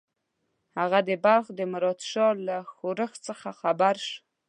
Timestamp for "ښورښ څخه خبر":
2.73-3.95